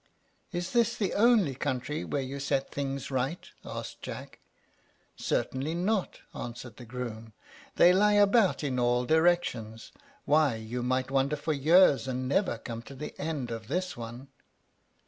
[0.51, 4.39] "Is this the only country where you set things right?" asked Jack.
[5.15, 7.33] "Certainly not," answered the groom;
[7.75, 9.91] "they lie about in all directions.
[10.25, 14.29] Why, you might wander for years, and never come to the end of this one."